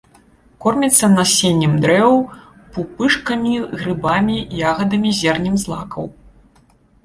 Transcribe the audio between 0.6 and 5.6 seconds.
Кормяцца насеннем дрэў, пупышкамі, грыбамі, ягадамі, зернем